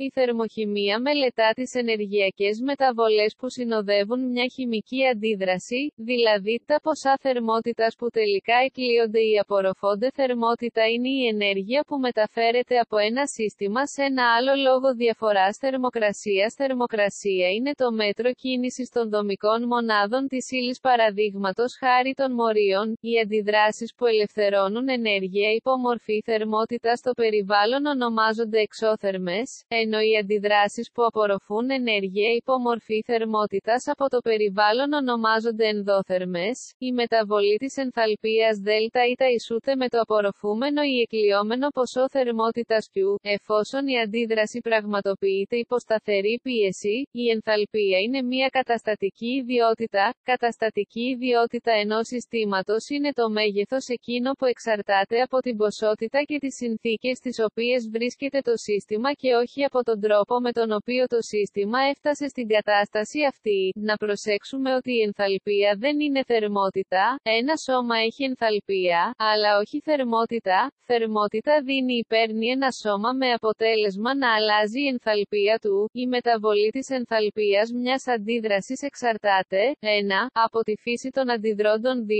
[0.00, 7.94] Η θερμοχημεία μελετά τις ενεργειακές μεταβολές που συνοδεύουν μια χημική αντίδραση, δηλαδή τα ποσά θερμότητας
[7.98, 14.02] που τελικά εκλείονται ή απορροφώνται θερμότητα είναι η ενέργεια που μεταφέρεται από ένα σύστημα σε
[14.02, 16.54] ένα άλλο λόγω διαφοράς θερμοκρασίας.
[16.54, 23.12] Θερμοκρασία είναι το μέτρο κίνησης των δομικών μονάδων της ύλης παραδείγματος χάρη των μορίων, οι
[23.24, 31.02] αντιδράσεις που ελευθερώνουν ενέργεια υπό μορφή θερμότητας στο περιβάλλον ονομάζονται εξώθερμες, ενώ οι αντιδράσεις που
[31.10, 36.56] απορροφούν ενέργεια υπό μορφή θερμότητας από το περιβάλλον ονομάζονται ενδόθερμες.
[36.78, 42.82] Η μεταβολή της ενθαλπίας δέλτα ή τα ισούται με το απορροφούμενο ή εκλειόμενο ποσό θερμότητας
[42.92, 42.96] Q,
[43.36, 50.04] εφόσον η αντίδραση πραγματοποιείται υπό σταθερή πίεση, η ενθαλπία είναι μια καταστατική ιδιότητα.
[50.22, 56.54] Καταστατική ιδιότητα ενός συστήματος είναι το μέγεθος εκείνο που εξαρτάται από την ποσότητα και τις
[56.54, 61.18] συνθήκες στις οποίες βρίσκεται το σύστημα και όχι από τον τρόπο με τον οποίο το
[61.20, 63.72] σύστημα έφτασε στην κατάσταση αυτή.
[63.74, 70.72] Να προσέξουμε ότι η ενθαλπία δεν είναι θερμότητα, ένα σώμα έχει ενθαλπία, αλλά όχι θερμότητα.
[70.90, 75.90] Θερμότητα δίνει ή παίρνει ένα σώμα με αποτέλεσμα να αλλάζει η ενθαλπία του.
[75.92, 79.86] Η μεταβολή της ενθαλπίας μιας αντίδρασης εξαρτάται 1.
[80.32, 82.10] Από τη φύση των αντιδρόντων 2.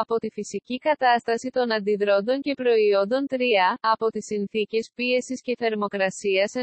[0.00, 3.36] Από τη φυσική κατάσταση των αντιδρόντων και προϊόντων 3.
[3.80, 6.54] Από τις συνθήκες πίεσης και θερμοκρασίας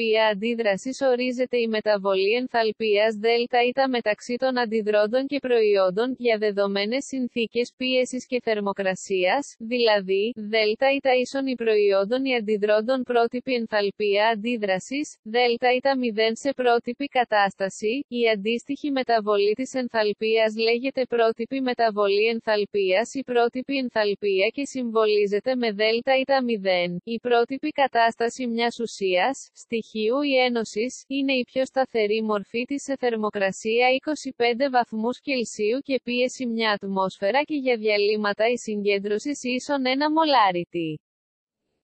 [0.00, 7.04] ενθαλπία αντίδρασης ορίζεται η μεταβολή ενθαλπίας δέλτα ήτα μεταξύ των αντιδρόντων και προϊόντων για δεδομένες
[7.04, 15.06] συνθήκες πίεσης και θερμοκρασίας, δηλαδή, δέλτα ήτα ίσον οι προϊόντων οι αντιδρόντων πρότυπη ενθαλπία αντίδρασης,
[15.22, 23.14] δέλτα ήτα 0 σε πρότυπη κατάσταση, η αντίστοιχη μεταβολή της ενθαλπίας λέγεται πρότυπη μεταβολή ενθαλπίας
[23.14, 27.00] ή πρότυπη ενθαλπία και συμβολίζεται με δέλτα ήτα 0.
[27.04, 29.89] Η πρότυπη κατάσταση μιας ουσίας, στοιχείου
[30.22, 33.88] ή ένωσης, είναι η πιο σταθερή μορφή της σε θερμοκρασία
[34.36, 41.00] 25 βαθμούς Κελσίου και πίεση μια ατμόσφαιρα και για διαλύματα η συγκέντρωση ίσον ένα μολάριτη.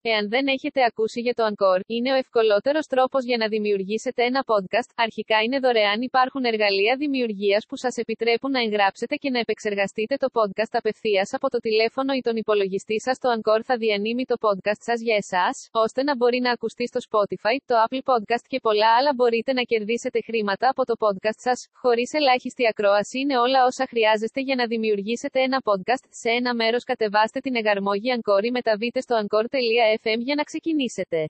[0.01, 4.43] Εάν δεν έχετε ακούσει για το Anchor, είναι ο ευκολότερος τρόπος για να δημιουργήσετε ένα
[4.51, 4.89] podcast.
[4.95, 10.27] Αρχικά είναι δωρεάν, υπάρχουν εργαλεία δημιουργίας που σας επιτρέπουν να εγγράψετε και να επεξεργαστείτε το
[10.37, 13.17] podcast απευθείας από το τηλέφωνο ή τον υπολογιστή σας.
[13.19, 16.99] Το Anchor θα διανύμει το podcast σας για εσάς, ώστε να μπορεί να ακουστεί στο
[17.09, 19.11] Spotify, το Apple Podcast και πολλά άλλα.
[19.15, 23.19] Μπορείτε να κερδίσετε χρήματα από το podcast σας, χωρίς ελάχιστη ακρόαση.
[23.19, 26.05] Είναι όλα όσα χρειάζεστε για να δημιουργήσετε ένα podcast.
[26.09, 29.15] Σε ένα μέρος κατεβάστε την εγαρμόγη Anchor ή μεταβείτε στο
[29.93, 31.27] anchor.fm για να ξεκινήσετε.